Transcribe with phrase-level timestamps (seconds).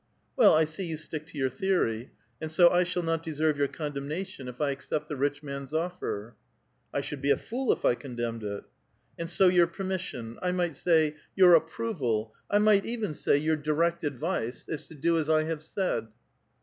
[0.35, 2.09] "Well, 1 see you stick to your theory.
[2.41, 6.33] And so I shall not deserve your condemnation, if I accept the rich man's offer?""
[6.91, 8.63] I should be a fool if I condemned it.""
[9.19, 12.77] And so your permission,— I might say, your approval A VITAL QUESTION.
[12.77, 16.07] 89— I might even say, your direct advice— is to do as I have said